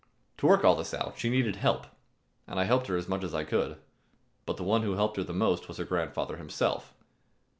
To 0.37 0.47
work 0.47 0.63
this 0.63 0.93
all 0.95 0.99
out 1.09 1.19
she 1.19 1.29
needed 1.29 1.57
help, 1.57 1.85
and 2.47 2.59
I 2.59 2.63
helped 2.63 2.87
her 2.87 2.97
as 2.97 3.07
much 3.07 3.23
as 3.23 3.35
I 3.35 3.43
could. 3.43 3.77
But 4.47 4.57
the 4.57 4.63
one 4.63 4.81
who 4.81 4.93
helped 4.95 5.17
her 5.17 5.31
most 5.31 5.67
was 5.67 5.77
her 5.77 5.83
grandfather 5.85 6.37
himself. 6.37 6.95